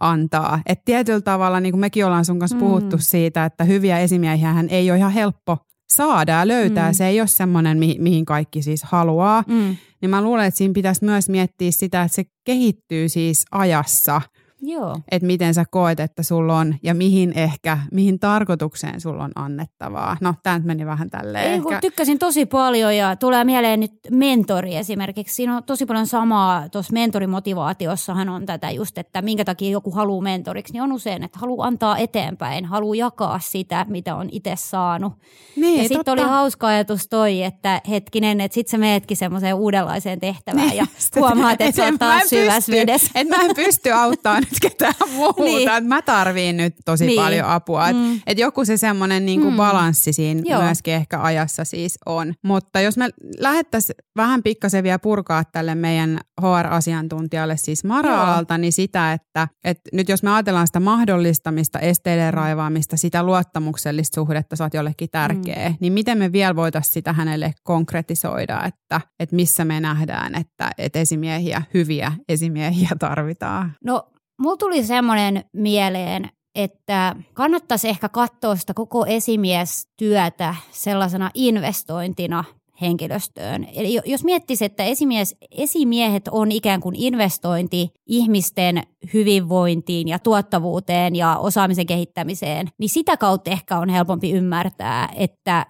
antaa. 0.00 0.60
Et 0.66 0.84
tietyllä 0.84 1.20
tavalla, 1.20 1.60
niin 1.60 1.72
kuin 1.72 1.80
mekin 1.80 2.06
ollaan 2.06 2.24
sun 2.24 2.38
kanssa 2.38 2.56
mm. 2.56 2.60
puhuttu 2.60 2.98
siitä, 2.98 3.44
että 3.44 3.64
hyviä 3.64 3.98
esimiehiä 3.98 4.52
hän 4.52 4.68
ei 4.68 4.90
ole 4.90 4.98
ihan 4.98 5.12
helppo 5.12 5.58
saada 5.88 6.32
ja 6.32 6.48
löytää. 6.48 6.90
Mm. 6.90 6.94
Se 6.94 7.06
ei 7.06 7.20
ole 7.20 7.28
semmoinen, 7.28 7.78
mi- 7.78 7.96
mihin 7.98 8.24
kaikki 8.24 8.62
siis 8.62 8.82
haluaa. 8.82 9.44
Mm. 9.46 9.76
Niin 10.00 10.10
mä 10.10 10.22
luulen, 10.22 10.46
että 10.46 10.58
siinä 10.58 10.74
pitäisi 10.74 11.04
myös 11.04 11.28
miettiä 11.28 11.70
sitä, 11.70 12.02
että 12.02 12.14
se 12.14 12.24
kehittyy 12.44 13.08
siis 13.08 13.44
ajassa– 13.50 14.20
Joo. 14.66 14.96
Että 15.10 15.26
miten 15.26 15.54
sä 15.54 15.64
koet, 15.70 16.00
että 16.00 16.22
sulla 16.22 16.58
on 16.58 16.74
ja 16.82 16.94
mihin 16.94 17.32
ehkä, 17.38 17.78
mihin 17.92 18.18
tarkoitukseen 18.18 19.00
sulla 19.00 19.24
on 19.24 19.32
annettavaa. 19.34 20.16
No, 20.20 20.34
tämä 20.42 20.60
meni 20.64 20.86
vähän 20.86 21.10
tälleen. 21.10 21.44
Ei, 21.44 21.54
ehkä. 21.54 21.80
tykkäsin 21.80 22.18
tosi 22.18 22.46
paljon 22.46 22.96
ja 22.96 23.16
tulee 23.16 23.44
mieleen 23.44 23.80
nyt 23.80 23.92
mentori 24.10 24.76
esimerkiksi. 24.76 25.34
Siinä 25.34 25.56
on 25.56 25.64
tosi 25.64 25.86
paljon 25.86 26.06
samaa, 26.06 26.68
tuossa 26.68 26.92
mentorimotivaatiossahan 26.92 28.28
on 28.28 28.46
tätä 28.46 28.70
just, 28.70 28.98
että 28.98 29.22
minkä 29.22 29.44
takia 29.44 29.70
joku 29.70 29.90
haluaa 29.90 30.22
mentoriksi, 30.22 30.72
niin 30.72 30.82
on 30.82 30.92
usein, 30.92 31.22
että 31.22 31.38
haluaa 31.38 31.66
antaa 31.66 31.98
eteenpäin, 31.98 32.64
haluaa 32.64 32.96
jakaa 32.96 33.40
sitä, 33.42 33.86
mitä 33.88 34.14
on 34.14 34.28
itse 34.32 34.52
saanut. 34.56 35.12
Niin, 35.56 35.82
ja 35.82 35.88
sitten 35.88 36.12
oli 36.12 36.22
hauska 36.22 36.66
ajatus 36.66 37.08
toi, 37.08 37.42
että 37.42 37.80
hetkinen, 37.88 38.40
että 38.40 38.54
sitten 38.54 38.70
sä 38.70 38.78
meetkin 38.78 39.16
semmoiseen 39.16 39.54
uudenlaiseen 39.54 40.20
tehtävään 40.20 40.68
niin, 40.68 40.76
ja 40.76 40.86
huomaat, 41.20 41.60
että 41.60 41.76
sä 41.76 41.84
oot 41.90 41.98
taas 41.98 42.28
syvässä 42.28 42.72
vedessä. 42.72 43.10
Että 43.14 43.36
mä 43.36 43.42
en 43.42 43.56
pysty 43.56 43.90
auttamaan 43.90 44.42
ketään 44.60 44.94
muuta. 45.14 45.42
niin. 45.42 45.86
mä 45.86 46.02
tarviin 46.02 46.56
nyt 46.56 46.74
tosi 46.84 47.06
niin. 47.06 47.22
paljon 47.22 47.46
apua. 47.46 47.88
Että 47.88 48.02
mm. 48.02 48.20
et 48.26 48.38
joku 48.38 48.64
se 48.64 48.76
semmoinen 48.76 49.26
niinku 49.26 49.50
mm. 49.50 49.56
balanssi 49.56 50.12
siinä 50.12 50.42
Joo. 50.44 50.62
myöskin 50.62 50.94
ehkä 50.94 51.22
ajassa 51.22 51.64
siis 51.64 51.98
on. 52.06 52.34
Mutta 52.42 52.80
jos 52.80 52.96
me 52.96 53.10
lähettäisiin 53.38 53.96
vähän 54.16 54.42
pikkasen 54.42 54.84
vielä 54.84 54.98
purkaa 54.98 55.44
tälle 55.44 55.74
meidän 55.74 56.20
HR-asiantuntijalle 56.40 57.56
siis 57.56 57.84
Mara-alalta, 57.84 58.58
niin 58.58 58.72
sitä, 58.72 59.12
että, 59.12 59.48
että 59.64 59.90
nyt 59.92 60.08
jos 60.08 60.22
me 60.22 60.30
ajatellaan 60.30 60.66
sitä 60.66 60.80
mahdollistamista, 60.80 61.78
esteiden 61.78 62.34
mm. 62.34 62.36
raivaamista, 62.36 62.96
sitä 62.96 63.22
luottamuksellista 63.22 64.14
suhdetta, 64.14 64.56
sä 64.56 64.64
oot 64.64 64.74
jollekin 64.74 65.08
tärkeä, 65.10 65.68
mm. 65.68 65.76
niin 65.80 65.92
miten 65.92 66.18
me 66.18 66.32
vielä 66.32 66.56
voitaisiin 66.56 66.92
sitä 66.92 67.12
hänelle 67.12 67.54
konkretisoida, 67.62 68.64
että, 68.64 69.00
että 69.20 69.36
missä 69.36 69.64
me 69.64 69.80
nähdään, 69.80 70.34
että, 70.34 70.70
että 70.78 70.98
esimiehiä, 70.98 71.62
hyviä 71.74 72.12
esimiehiä 72.28 72.90
tarvitaan? 72.98 73.74
No 73.84 74.10
Mulla 74.40 74.56
tuli 74.56 74.84
semmoinen 74.84 75.44
mieleen, 75.52 76.30
että 76.54 77.16
kannattaisi 77.34 77.88
ehkä 77.88 78.08
katsoa 78.08 78.56
sitä 78.56 78.74
koko 78.74 79.06
esimiestyötä 79.06 80.54
sellaisena 80.70 81.30
investointina 81.34 82.44
henkilöstöön. 82.80 83.66
Eli 83.74 84.00
jos 84.04 84.24
miettisi, 84.24 84.64
että 84.64 84.84
esimies, 84.84 85.36
esimiehet 85.50 86.28
on 86.28 86.52
ikään 86.52 86.80
kuin 86.80 86.96
investointi 86.96 87.90
ihmisten 88.06 88.82
hyvinvointiin 89.14 90.08
ja 90.08 90.18
tuottavuuteen 90.18 91.16
ja 91.16 91.38
osaamisen 91.38 91.86
kehittämiseen, 91.86 92.68
niin 92.78 92.88
sitä 92.88 93.16
kautta 93.16 93.50
ehkä 93.50 93.78
on 93.78 93.88
helpompi 93.88 94.32
ymmärtää, 94.32 95.08
että, 95.16 95.66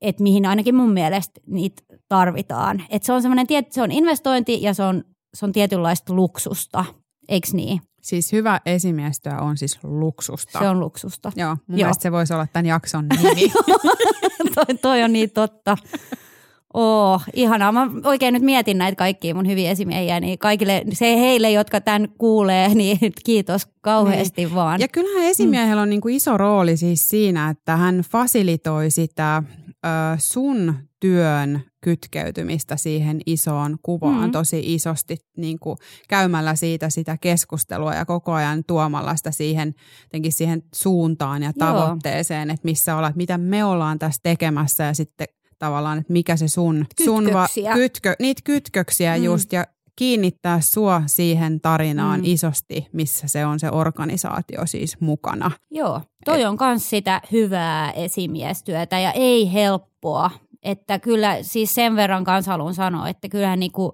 että 0.00 0.22
mihin 0.22 0.46
ainakin 0.46 0.74
mun 0.74 0.90
mielestä 0.90 1.40
niitä 1.46 1.82
tarvitaan. 2.08 2.82
Että 2.90 3.06
se 3.06 3.12
on 3.12 3.22
semmoinen, 3.22 3.46
se 3.70 3.82
on 3.82 3.92
investointi 3.92 4.62
ja 4.62 4.74
se 4.74 4.82
on, 4.82 5.04
se 5.36 5.46
on 5.46 5.52
tietynlaista 5.52 6.14
luksusta, 6.14 6.84
eikö 7.28 7.48
niin? 7.52 7.80
Siis 8.04 8.32
hyvä 8.32 8.60
esimiestyö 8.66 9.32
on 9.40 9.56
siis 9.56 9.78
luksusta. 9.82 10.58
Se 10.58 10.68
on 10.68 10.80
luksusta. 10.80 11.32
Joo, 11.36 11.56
mun 11.66 11.78
Joo. 11.78 11.92
se 11.98 12.12
voisi 12.12 12.34
olla 12.34 12.46
tämän 12.52 12.66
jakson 12.66 13.06
nimi. 13.08 13.52
toi, 14.54 14.76
toi 14.82 15.02
on 15.02 15.12
niin 15.12 15.30
totta. 15.30 15.76
Oo, 16.74 17.20
ihanaa. 17.32 17.72
Mä 17.72 17.90
oikein 18.04 18.34
nyt 18.34 18.42
mietin 18.42 18.78
näitä 18.78 18.96
kaikkia 18.96 19.34
mun 19.34 19.48
hyviä 19.48 19.70
esimiehiä, 19.70 20.20
niin 20.20 20.38
kaikille, 20.38 20.82
se 20.92 21.16
heille, 21.20 21.50
jotka 21.50 21.80
tämän 21.80 22.08
kuulee, 22.18 22.74
niin 22.74 22.98
kiitos 23.24 23.66
kauheasti 23.80 24.44
niin. 24.44 24.54
vaan. 24.54 24.80
Ja 24.80 24.88
kyllähän 24.88 25.30
esimiehellä 25.30 25.82
on 25.82 25.90
niin 25.90 26.00
kuin 26.00 26.14
iso 26.14 26.36
rooli 26.36 26.76
siis 26.76 27.08
siinä, 27.08 27.50
että 27.50 27.76
hän 27.76 28.04
fasilitoi 28.10 28.90
sitä 28.90 29.42
ö, 29.68 29.88
sun 30.18 30.74
työn 31.04 31.60
kytkeytymistä 31.80 32.76
siihen 32.76 33.20
isoon 33.26 33.76
kuvaan 33.82 34.24
mm. 34.24 34.32
tosi 34.32 34.74
isosti 34.74 35.16
niin 35.36 35.58
kuin 35.58 35.76
käymällä 36.08 36.54
siitä 36.54 36.90
sitä 36.90 37.18
keskustelua 37.20 37.94
ja 37.94 38.04
koko 38.04 38.32
ajan 38.32 38.64
tuomalla 38.66 39.16
sitä 39.16 39.30
siihen, 39.30 39.74
siihen 40.28 40.62
suuntaan 40.74 41.42
ja 41.42 41.52
tavoitteeseen, 41.58 42.48
Joo. 42.48 42.54
että 42.54 42.64
missä 42.64 42.96
olet, 42.96 43.16
mitä 43.16 43.38
me 43.38 43.64
ollaan 43.64 43.98
tässä 43.98 44.20
tekemässä 44.22 44.84
ja 44.84 44.94
sitten 44.94 45.26
tavallaan, 45.58 45.98
että 45.98 46.12
mikä 46.12 46.36
se 46.36 46.48
sun, 46.48 46.86
sun 47.04 47.32
va, 47.32 47.46
kytkö, 47.74 48.16
niitä 48.18 48.42
kytköksiä 48.44 49.16
mm. 49.16 49.24
just 49.24 49.52
ja 49.52 49.66
kiinnittää 49.96 50.60
sua 50.60 51.02
siihen 51.06 51.60
tarinaan 51.60 52.20
mm. 52.20 52.26
isosti, 52.26 52.88
missä 52.92 53.28
se 53.28 53.46
on 53.46 53.60
se 53.60 53.70
organisaatio 53.70 54.66
siis 54.66 55.00
mukana. 55.00 55.50
Joo, 55.70 56.00
toi 56.24 56.42
Et, 56.42 56.48
on 56.48 56.56
myös 56.60 56.90
sitä 56.90 57.20
hyvää 57.32 57.90
esimiestyötä 57.92 58.98
ja 58.98 59.12
ei 59.12 59.52
helppoa 59.52 60.30
että 60.64 60.98
kyllä 60.98 61.42
siis 61.42 61.74
sen 61.74 61.96
verran 61.96 62.24
kanssa 62.24 62.50
haluan 62.52 62.74
sanoa, 62.74 63.08
että 63.08 63.28
kyllähän 63.28 63.60
niin 63.60 63.72
kuin 63.72 63.92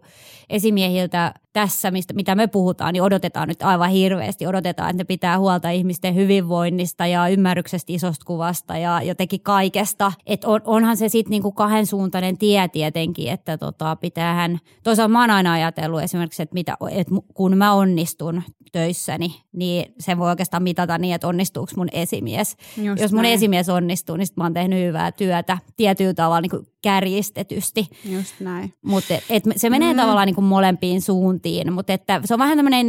esimiehiltä 0.50 1.35
tässä, 1.52 1.90
mistä, 1.90 2.14
mitä 2.14 2.35
me 2.35 2.47
puhutaan, 2.47 2.92
niin 2.92 3.02
odotetaan 3.02 3.49
nyt 3.49 3.62
aivan 3.62 3.90
hirveästi. 3.90 4.47
Odotetaan, 4.47 4.90
että 4.90 5.00
ne 5.00 5.04
pitää 5.04 5.38
huolta 5.38 5.71
ihmisten 5.71 6.14
hyvinvoinnista 6.14 7.07
ja 7.07 7.28
ymmärryksestä 7.28 7.92
isosta 7.92 8.25
kuvasta 8.25 8.76
ja 8.76 9.02
jotenkin 9.02 9.40
kaikesta. 9.40 10.12
Et 10.26 10.45
on, 10.45 10.61
onhan 10.64 10.97
se 10.97 11.09
sitten 11.09 11.30
niinku 11.30 11.52
kahden 11.52 11.87
suuntainen 11.87 12.38
tie 12.38 12.69
tietenkin, 12.69 13.30
että 13.30 13.59
tota, 13.59 13.97
pitäähän, 13.97 14.59
toisaalta 14.83 15.12
mä 15.12 15.21
oon 15.21 15.30
aina 15.30 15.52
ajatellut 15.52 16.02
esimerkiksi, 16.02 16.42
että, 16.42 16.54
mitä, 16.54 16.76
että 16.90 17.14
kun 17.35 17.57
mä 17.57 17.73
onnistun 17.73 18.42
töissäni, 18.73 19.35
niin 19.52 19.95
se 19.99 20.19
voi 20.19 20.28
oikeastaan 20.28 20.62
mitata 20.62 20.99
niin, 20.99 21.14
että 21.14 21.28
onnistuuko 21.28 21.73
mun 21.76 21.88
esimies. 21.92 22.57
Just 22.76 23.02
Jos 23.02 23.12
mun 23.12 23.23
näin. 23.23 23.35
esimies 23.35 23.69
onnistuu, 23.69 24.16
niin 24.16 24.26
sit 24.26 24.37
mä 24.37 24.45
oon 24.45 24.54
tehnyt 24.54 24.87
hyvää 24.87 25.12
työtä 25.12 25.59
tietyllä 25.76 26.14
tavalla 26.14 26.40
niin 26.40 26.50
kuin 26.50 26.66
kärjistetysti. 26.83 27.87
Just 28.04 28.40
näin. 28.40 28.75
Mutta 28.83 29.14
se 29.57 29.71
menee 29.71 29.92
mm. 29.92 29.97
tavallaan 29.97 30.26
niin 30.26 30.35
kuin 30.35 30.45
molempiin 30.45 31.02
suuntiin, 31.02 31.39
mutta 31.73 31.92
että 31.92 32.20
se 32.25 32.35
on 32.35 32.40
vähän 32.40 32.59
tämmöinen, 32.59 32.87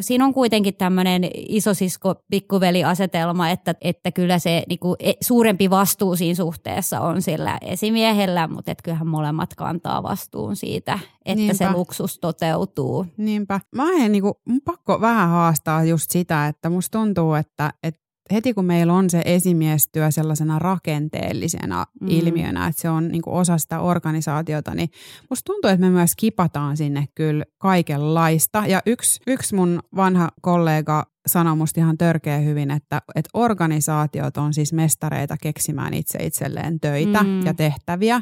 siinä 0.00 0.24
on 0.24 0.34
kuitenkin 0.34 0.74
tämmöinen 0.74 1.30
isosisko 1.34 2.14
pikkuveli 2.30 2.84
asetelma, 2.84 3.50
että, 3.50 3.74
että 3.80 4.12
kyllä 4.12 4.38
se 4.38 4.62
niin 4.68 4.78
kuin, 4.78 4.96
e, 5.00 5.12
suurempi 5.20 5.70
vastuu 5.70 6.16
siinä 6.16 6.34
suhteessa 6.34 7.00
on 7.00 7.22
sillä 7.22 7.58
esimiehellä, 7.60 8.48
mutta 8.48 8.70
että 8.70 8.82
kyllähän 8.82 9.06
molemmat 9.06 9.54
kantaa 9.54 10.02
vastuun 10.02 10.56
siitä, 10.56 10.98
että 11.24 11.34
Niinpä. 11.34 11.54
se 11.54 11.72
luksus 11.72 12.18
toteutuu. 12.18 13.06
Niinpä. 13.16 13.60
Mä 13.74 13.84
en 13.92 14.12
niin 14.12 14.22
kuin, 14.22 14.34
pakko 14.64 15.00
vähän 15.00 15.28
haastaa 15.28 15.84
just 15.84 16.10
sitä, 16.10 16.46
että 16.46 16.70
musta 16.70 16.98
tuntuu, 16.98 17.34
että, 17.34 17.72
että 17.82 18.05
heti 18.32 18.54
kun 18.54 18.64
meillä 18.64 18.92
on 18.92 19.10
se 19.10 19.22
esimiestyö 19.24 20.10
sellaisena 20.10 20.58
rakenteellisena 20.58 21.86
mm. 22.00 22.08
ilmiönä, 22.10 22.66
että 22.66 22.82
se 22.82 22.90
on 22.90 23.08
niin 23.08 23.22
osa 23.26 23.58
sitä 23.58 23.80
organisaatiota, 23.80 24.74
niin 24.74 24.90
musta 25.30 25.52
tuntuu, 25.52 25.70
että 25.70 25.86
me 25.86 25.90
myös 25.90 26.12
kipataan 26.16 26.76
sinne 26.76 27.08
kyllä 27.14 27.44
kaikenlaista. 27.58 28.64
Ja 28.66 28.82
yksi, 28.86 29.20
yksi 29.26 29.54
mun 29.54 29.80
vanha 29.96 30.28
kollega 30.40 31.06
sanoi 31.26 31.56
musta 31.56 31.80
ihan 31.80 31.98
törkeä 31.98 32.38
hyvin, 32.38 32.70
että, 32.70 33.02
että 33.14 33.30
organisaatiot 33.34 34.36
on 34.36 34.54
siis 34.54 34.72
mestareita 34.72 35.36
keksimään 35.42 35.94
itse 35.94 36.18
itselleen 36.22 36.80
töitä 36.80 37.22
mm. 37.22 37.46
ja 37.46 37.54
tehtäviä. 37.54 38.20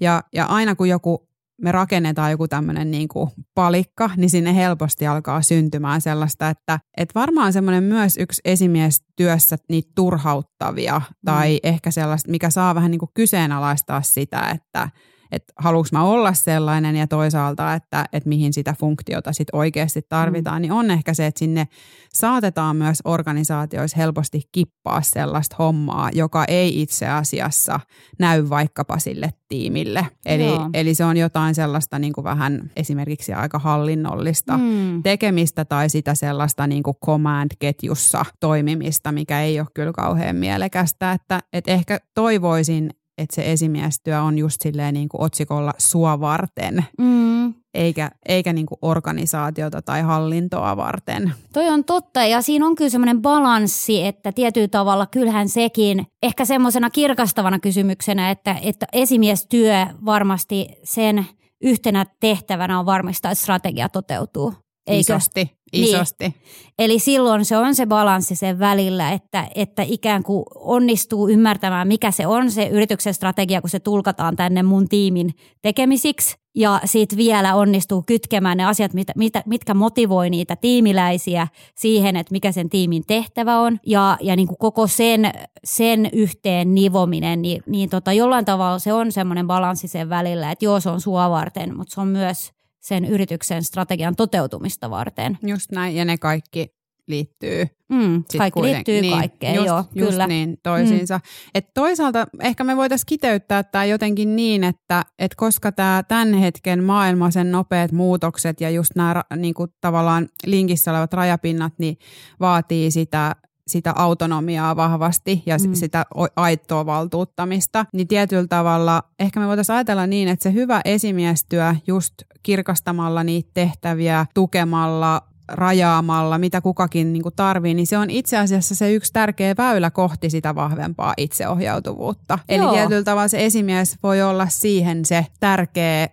Ja, 0.00 0.22
ja 0.32 0.46
aina 0.46 0.74
kun 0.74 0.88
joku 0.88 1.29
me 1.62 1.72
rakennetaan 1.72 2.30
joku 2.30 2.48
tämmöinen 2.48 2.90
niin 2.90 3.08
kuin 3.08 3.30
palikka, 3.54 4.10
niin 4.16 4.30
sinne 4.30 4.54
helposti 4.54 5.06
alkaa 5.06 5.42
syntymään 5.42 6.00
sellaista, 6.00 6.48
että, 6.48 6.80
että 6.96 7.20
varmaan 7.20 7.52
semmoinen 7.52 7.84
myös 7.84 8.16
yksi 8.16 8.40
esimies 8.44 9.02
työssä 9.16 9.56
niitä 9.68 9.90
turhauttavia 9.94 11.02
tai 11.24 11.52
mm. 11.52 11.68
ehkä 11.68 11.90
sellaista, 11.90 12.30
mikä 12.30 12.50
saa 12.50 12.74
vähän 12.74 12.90
niin 12.90 12.98
kuin 12.98 13.10
kyseenalaistaa 13.14 14.02
sitä, 14.02 14.50
että 14.54 14.88
että 15.32 15.52
haluanko 15.56 15.88
mä 15.92 16.04
olla 16.04 16.32
sellainen 16.32 16.96
ja 16.96 17.06
toisaalta, 17.06 17.74
että, 17.74 18.04
että 18.12 18.28
mihin 18.28 18.52
sitä 18.52 18.74
funktiota 18.80 19.32
sit 19.32 19.48
oikeasti 19.52 20.02
tarvitaan, 20.08 20.58
mm. 20.58 20.62
niin 20.62 20.72
on 20.72 20.90
ehkä 20.90 21.14
se, 21.14 21.26
että 21.26 21.38
sinne 21.38 21.68
saatetaan 22.14 22.76
myös 22.76 22.98
organisaatioissa 23.04 23.96
helposti 23.96 24.42
kippaa 24.52 25.02
sellaista 25.02 25.56
hommaa, 25.58 26.10
joka 26.12 26.44
ei 26.48 26.82
itse 26.82 27.08
asiassa 27.08 27.80
näy 28.18 28.48
vaikkapa 28.48 28.98
sille 28.98 29.30
tiimille. 29.48 30.06
Eli, 30.26 30.44
eli 30.74 30.94
se 30.94 31.04
on 31.04 31.16
jotain 31.16 31.54
sellaista 31.54 31.98
niin 31.98 32.12
kuin 32.12 32.24
vähän 32.24 32.70
esimerkiksi 32.76 33.32
aika 33.32 33.58
hallinnollista 33.58 34.58
mm. 34.58 35.02
tekemistä 35.02 35.64
tai 35.64 35.90
sitä 35.90 36.14
sellaista 36.14 36.66
niin 36.66 36.82
kuin 36.82 36.96
command-ketjussa 37.06 38.24
toimimista, 38.40 39.12
mikä 39.12 39.40
ei 39.40 39.60
ole 39.60 39.68
kyllä 39.74 39.92
kauhean 39.92 40.36
mielekästä. 40.36 41.12
Että, 41.12 41.40
että 41.52 41.70
ehkä 41.70 41.98
toivoisin, 42.14 42.90
että 43.20 43.34
se 43.34 43.52
esimiestyö 43.52 44.22
on 44.22 44.38
just 44.38 44.56
silleen 44.60 44.94
niin 44.94 45.08
kuin 45.08 45.20
otsikolla 45.20 45.72
sua 45.78 46.20
varten, 46.20 46.84
mm. 46.98 47.54
eikä, 47.74 48.10
eikä 48.28 48.52
niin 48.52 48.66
kuin 48.66 48.78
organisaatiota 48.82 49.82
tai 49.82 50.02
hallintoa 50.02 50.76
varten. 50.76 51.32
Toi 51.52 51.68
on 51.68 51.84
totta 51.84 52.24
ja 52.24 52.42
siinä 52.42 52.66
on 52.66 52.74
kyllä 52.74 52.90
semmoinen 52.90 53.22
balanssi, 53.22 54.06
että 54.06 54.32
tietyllä 54.32 54.68
tavalla 54.68 55.06
kyllähän 55.06 55.48
sekin 55.48 56.06
ehkä 56.22 56.44
semmoisena 56.44 56.90
kirkastavana 56.90 57.58
kysymyksenä, 57.58 58.30
että, 58.30 58.56
että 58.62 58.86
esimiestyö 58.92 59.86
varmasti 60.04 60.68
sen 60.84 61.26
yhtenä 61.60 62.06
tehtävänä 62.20 62.78
on 62.78 62.86
varmistaa, 62.86 63.30
että 63.30 63.42
strategia 63.42 63.88
toteutuu. 63.88 64.54
Eikö? 64.86 65.00
Isosti, 65.00 65.56
isosti. 65.72 66.24
Niin. 66.24 66.34
Eli 66.78 66.98
silloin 66.98 67.44
se 67.44 67.56
on 67.56 67.74
se 67.74 67.86
balanssi 67.86 68.36
sen 68.36 68.58
välillä, 68.58 69.12
että, 69.12 69.48
että 69.54 69.82
ikään 69.82 70.22
kuin 70.22 70.44
onnistuu 70.54 71.28
ymmärtämään, 71.28 71.88
mikä 71.88 72.10
se 72.10 72.26
on 72.26 72.50
se 72.50 72.66
yrityksen 72.66 73.14
strategia, 73.14 73.60
kun 73.60 73.70
se 73.70 73.80
tulkataan 73.80 74.36
tänne 74.36 74.62
mun 74.62 74.88
tiimin 74.88 75.30
tekemisiksi. 75.62 76.36
Ja 76.54 76.80
sitten 76.84 77.16
vielä 77.16 77.54
onnistuu 77.54 78.02
kytkemään 78.06 78.56
ne 78.56 78.64
asiat, 78.64 78.94
mitä, 78.94 79.12
mitä, 79.16 79.42
mitkä 79.46 79.74
motivoi 79.74 80.30
niitä 80.30 80.56
tiimiläisiä 80.56 81.48
siihen, 81.74 82.16
että 82.16 82.32
mikä 82.32 82.52
sen 82.52 82.70
tiimin 82.70 83.02
tehtävä 83.06 83.58
on. 83.58 83.78
Ja, 83.86 84.16
ja 84.20 84.36
niin 84.36 84.48
kuin 84.48 84.58
koko 84.58 84.86
sen, 84.86 85.32
sen 85.64 86.08
yhteen 86.12 86.74
nivominen, 86.74 87.42
niin, 87.42 87.62
niin 87.66 87.90
tota, 87.90 88.12
jollain 88.12 88.44
tavalla 88.44 88.78
se 88.78 88.92
on 88.92 89.12
semmoinen 89.12 89.46
balanssi 89.46 89.88
sen 89.88 90.08
välillä, 90.08 90.50
että 90.50 90.64
joo 90.64 90.80
se 90.80 90.90
on 90.90 91.00
sua 91.00 91.30
varten, 91.30 91.76
mutta 91.76 91.94
se 91.94 92.00
on 92.00 92.08
myös 92.08 92.52
sen 92.80 93.04
yrityksen 93.04 93.64
strategian 93.64 94.16
toteutumista 94.16 94.90
varten. 94.90 95.38
Just 95.42 95.72
näin, 95.72 95.96
ja 95.96 96.04
ne 96.04 96.18
kaikki 96.18 96.80
liittyy. 97.10 97.66
Mm, 97.88 98.24
kaikki 98.38 98.62
liittyy 98.62 99.00
niin, 99.00 99.18
kaikkeen, 99.18 99.54
just, 99.54 99.66
joo, 99.66 99.84
just 99.94 100.10
kyllä. 100.10 100.26
niin 100.26 100.58
toisiinsa. 100.62 101.16
Mm. 101.16 101.50
Et 101.54 101.66
toisaalta 101.74 102.26
ehkä 102.40 102.64
me 102.64 102.76
voitaisiin 102.76 103.06
kiteyttää 103.06 103.62
tämä 103.62 103.84
jotenkin 103.84 104.36
niin, 104.36 104.64
että 104.64 105.04
et 105.18 105.34
koska 105.34 105.72
tämä 105.72 106.02
tämän 106.08 106.34
hetken 106.34 106.84
maailma, 106.84 107.30
sen 107.30 107.52
nopeat 107.52 107.92
muutokset 107.92 108.60
ja 108.60 108.70
just 108.70 108.90
nämä 108.96 109.24
niinku, 109.36 109.66
tavallaan 109.80 110.28
linkissä 110.46 110.90
olevat 110.90 111.12
rajapinnat, 111.12 111.72
niin 111.78 111.96
vaatii 112.40 112.90
sitä 112.90 113.36
sitä 113.70 113.92
autonomiaa 113.96 114.76
vahvasti 114.76 115.42
ja 115.46 115.56
mm. 115.66 115.74
sitä 115.74 116.06
aitoa 116.36 116.86
valtuuttamista, 116.86 117.86
niin 117.92 118.08
tietyllä 118.08 118.46
tavalla 118.46 119.02
ehkä 119.18 119.40
me 119.40 119.46
voitaisiin 119.46 119.76
ajatella 119.76 120.06
niin, 120.06 120.28
että 120.28 120.42
se 120.42 120.52
hyvä 120.52 120.80
esimiestyö 120.84 121.74
just 121.86 122.14
kirkastamalla 122.42 123.24
niitä 123.24 123.50
tehtäviä, 123.54 124.26
tukemalla, 124.34 125.22
rajaamalla, 125.52 126.38
mitä 126.38 126.60
kukakin 126.60 127.12
niin 127.12 127.22
kuin 127.22 127.34
tarvii, 127.36 127.74
niin 127.74 127.86
se 127.86 127.98
on 127.98 128.10
itse 128.10 128.38
asiassa 128.38 128.74
se 128.74 128.92
yksi 128.92 129.12
tärkeä 129.12 129.54
väylä 129.58 129.90
kohti 129.90 130.30
sitä 130.30 130.54
vahvempaa 130.54 131.14
itseohjautuvuutta. 131.16 132.38
Joo. 132.48 132.68
Eli 132.68 132.76
tietyllä 132.78 133.02
tavalla 133.02 133.28
se 133.28 133.46
esimies 133.46 133.96
voi 134.02 134.22
olla 134.22 134.46
siihen 134.48 135.04
se 135.04 135.26
tärkeä 135.40 136.08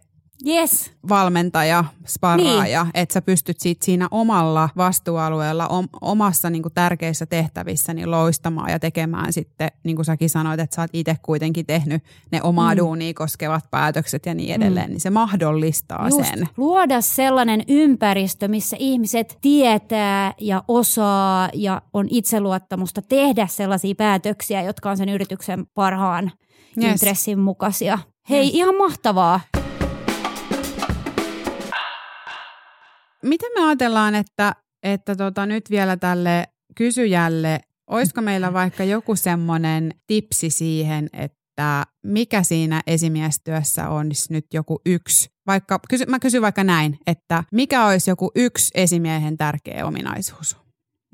yes. 0.45 0.91
valmentaja, 1.09 1.83
sparraaja, 2.07 2.83
niin. 2.83 2.91
että 2.93 3.13
sä 3.13 3.21
pystyt 3.21 3.59
siitä 3.59 3.85
siinä 3.85 4.07
omalla 4.11 4.69
vastuualueella, 4.77 5.67
om, 5.67 5.87
omassa 6.01 6.49
niin 6.49 6.61
kuin 6.61 6.73
tärkeissä 6.73 7.25
tehtävissä 7.25 7.93
niin 7.93 8.11
loistamaan 8.11 8.71
ja 8.71 8.79
tekemään 8.79 9.33
sitten, 9.33 9.69
niin 9.83 9.95
kuin 9.95 10.05
säkin 10.05 10.29
sanoit, 10.29 10.59
että 10.59 10.75
sä 10.75 10.81
oot 10.81 10.89
itse 10.93 11.15
kuitenkin 11.21 11.65
tehnyt 11.65 12.03
ne 12.31 12.41
omaa 12.43 12.73
mm. 12.73 12.77
duunia 12.77 13.13
koskevat 13.13 13.71
päätökset 13.71 14.25
ja 14.25 14.33
niin 14.33 14.55
edelleen, 14.55 14.85
mm. 14.85 14.91
niin 14.91 15.01
se 15.01 15.09
mahdollistaa 15.09 16.09
Just, 16.09 16.29
sen. 16.29 16.47
Luoda 16.57 17.01
sellainen 17.01 17.63
ympäristö, 17.67 18.47
missä 18.47 18.77
ihmiset 18.79 19.37
tietää 19.41 20.33
ja 20.41 20.63
osaa 20.67 21.49
ja 21.53 21.81
on 21.93 22.07
itseluottamusta 22.09 23.01
tehdä 23.01 23.47
sellaisia 23.47 23.95
päätöksiä, 23.95 24.61
jotka 24.61 24.89
on 24.89 24.97
sen 24.97 25.09
yrityksen 25.09 25.65
parhaan 25.73 26.31
yes. 26.83 26.91
intressin 26.91 27.39
mukaisia. 27.39 27.99
Hei, 28.29 28.45
yes. 28.45 28.53
ihan 28.53 28.75
mahtavaa. 28.75 29.39
Miten 33.27 33.51
me 33.55 33.65
ajatellaan, 33.65 34.15
että, 34.15 34.55
että 34.83 35.15
tota, 35.15 35.45
nyt 35.45 35.69
vielä 35.69 35.97
tälle 35.97 36.47
kysyjälle, 36.75 37.59
olisiko 37.89 38.21
meillä 38.21 38.53
vaikka 38.53 38.83
joku 38.83 39.15
semmoinen 39.15 39.91
tipsi 40.07 40.49
siihen, 40.49 41.09
että 41.13 41.85
mikä 42.03 42.43
siinä 42.43 42.81
esimiestyössä 42.87 43.89
on 43.89 44.11
nyt 44.29 44.45
joku 44.53 44.81
yksi, 44.85 45.29
vaikka, 45.47 45.79
kysy, 45.89 46.05
mä 46.05 46.19
kysyn 46.19 46.41
vaikka 46.41 46.63
näin, 46.63 46.99
että 47.07 47.43
mikä 47.51 47.85
olisi 47.85 48.11
joku 48.11 48.31
yksi 48.35 48.71
esimiehen 48.75 49.37
tärkeä 49.37 49.85
ominaisuus? 49.85 50.66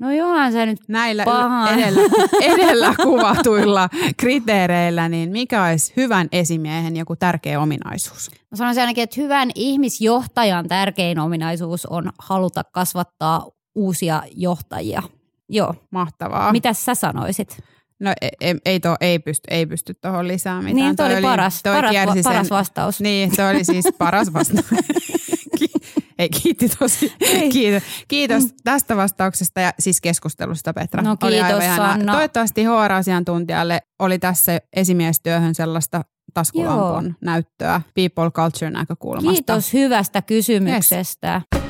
No 0.04 0.10
johan 0.10 0.52
se 0.52 0.66
nyt 0.66 0.78
Näillä 0.88 1.24
edellä, 1.72 2.00
edellä 2.40 2.94
kuvatuilla 3.02 3.88
kriteereillä, 4.16 5.08
niin 5.08 5.30
mikä 5.30 5.64
olisi 5.64 5.92
hyvän 5.96 6.28
esimiehen 6.32 6.96
joku 6.96 7.16
tärkeä 7.16 7.60
ominaisuus? 7.60 8.30
Mä 8.50 8.56
sanoisin 8.56 8.80
ainakin, 8.80 9.04
että 9.04 9.20
hyvän 9.20 9.50
ihmisjohtajan 9.54 10.68
tärkein 10.68 11.18
ominaisuus 11.18 11.86
on 11.86 12.12
haluta 12.18 12.64
kasvattaa 12.72 13.46
uusia 13.74 14.22
johtajia. 14.36 15.02
Joo. 15.48 15.74
Mahtavaa. 15.90 16.52
Mitä 16.52 16.72
sä 16.72 16.94
sanoisit? 16.94 17.58
No 18.00 18.12
ei, 18.40 18.54
ei, 18.64 18.80
to, 18.80 18.96
ei 19.00 19.18
pysty, 19.18 19.46
ei 19.50 19.66
pysty 19.66 19.94
tuohon 19.94 20.28
lisää 20.28 20.58
mitään. 20.58 20.76
Niin, 20.76 20.96
toi, 20.96 21.08
toi 21.08 21.16
oli 21.16 21.22
paras, 21.22 21.62
toi 21.62 21.74
paras, 21.74 21.94
paras 22.24 22.50
vastaus. 22.50 23.00
Niin, 23.00 23.36
se 23.36 23.46
oli 23.46 23.64
siis 23.64 23.84
paras 23.98 24.32
vastaus. 24.34 24.66
Ei, 26.18 26.28
kiitti 26.28 26.68
tosi. 26.68 27.12
Ei. 27.20 27.50
Kiitos, 27.50 27.82
kiitos 28.08 28.42
mm. 28.42 28.50
tästä 28.64 28.96
vastauksesta 28.96 29.60
ja 29.60 29.72
siis 29.78 30.00
keskustelusta, 30.00 30.72
Petra. 30.72 31.02
No 31.02 31.16
kiitos, 31.16 31.64
Sanna. 31.76 32.12
Toivottavasti 32.12 32.64
HR-asiantuntijalle 32.64 33.80
oli 33.98 34.18
tässä 34.18 34.60
esimiestyöhön 34.76 35.54
sellaista 35.54 36.02
taskulampun 36.34 37.04
Joo. 37.04 37.14
näyttöä 37.20 37.80
people 37.94 38.30
culture 38.30 38.70
näkökulmasta. 38.70 39.32
Kiitos 39.32 39.72
hyvästä 39.72 40.22
kysymyksestä. 40.22 41.42
Yes. 41.56 41.63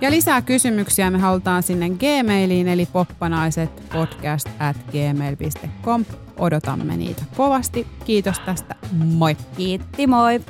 Ja 0.00 0.10
lisää 0.10 0.42
kysymyksiä 0.42 1.10
me 1.10 1.18
halutaan 1.18 1.62
sinne 1.62 1.90
Gmailiin, 1.90 2.68
eli 2.68 2.86
poppanaiset 2.86 3.70
podcast 3.92 4.48
at 4.58 4.76
gmail.com. 4.76 6.04
Odotamme 6.38 6.96
niitä 6.96 7.22
kovasti. 7.36 7.86
Kiitos 8.04 8.38
tästä. 8.38 8.74
Moi. 8.92 9.36
Kiitti, 9.56 10.06
moi. 10.06 10.40